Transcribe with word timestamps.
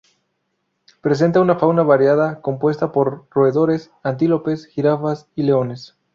Presenta 1.01 1.41
una 1.41 1.59
fauna 1.59 1.83
variada 1.83 2.41
compuesta 2.41 2.91
por 2.91 3.27
roedores, 3.29 3.91
antílopes, 4.01 4.65
jirafas 4.65 5.27
y 5.35 5.43
leones. 5.43 5.95